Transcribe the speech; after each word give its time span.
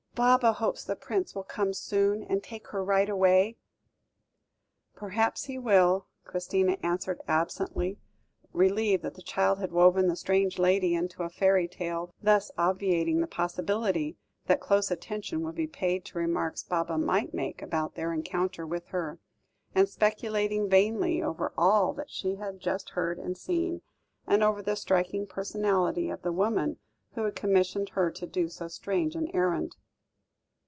"Baba 0.13 0.51
hopes 0.51 0.83
the 0.83 0.97
Prince 0.97 1.33
will 1.33 1.45
come 1.45 1.73
soon, 1.73 2.21
and 2.21 2.43
take 2.43 2.67
her 2.67 2.83
right 2.83 3.07
away." 3.09 3.55
"Perhaps 4.93 5.45
he 5.45 5.57
will," 5.57 6.05
Christina 6.25 6.77
answered 6.83 7.21
absently, 7.29 7.97
relieved 8.51 9.03
that 9.03 9.13
the 9.15 9.21
child 9.21 9.59
had 9.59 9.71
woven 9.71 10.09
the 10.09 10.17
strange 10.17 10.59
lady 10.59 10.93
into 10.95 11.23
a 11.23 11.29
fairy 11.29 11.65
tale, 11.67 12.13
thus 12.21 12.51
obviating 12.57 13.21
the 13.21 13.25
possibility 13.25 14.17
that 14.47 14.59
close 14.59 14.91
attention 14.91 15.41
would 15.41 15.55
be 15.55 15.65
paid 15.65 16.03
to 16.05 16.17
remarks 16.19 16.61
Baba 16.61 16.97
might 16.97 17.33
make 17.33 17.61
about 17.61 17.95
their 17.95 18.13
encounter 18.13 18.67
with 18.67 18.87
her; 18.87 19.17
and 19.73 19.87
speculating 19.87 20.69
vainly 20.69 21.23
over 21.23 21.53
all 21.57 21.93
that 21.93 22.11
she 22.11 22.35
had 22.35 22.59
just 22.59 22.91
heard 22.91 23.17
and 23.17 23.37
seen, 23.37 23.81
and 24.27 24.43
over 24.43 24.61
the 24.61 24.75
striking 24.75 25.25
personality 25.25 26.09
of 26.09 26.21
the 26.21 26.33
woman 26.33 26.77
who 27.13 27.23
had 27.23 27.33
commissioned 27.35 27.89
her 27.91 28.11
to 28.11 28.27
do 28.27 28.49
so 28.49 28.67
strange 28.67 29.15
an 29.15 29.33
errand. 29.33 29.77